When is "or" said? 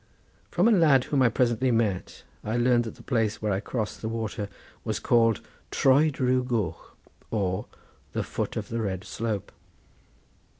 7.29-7.67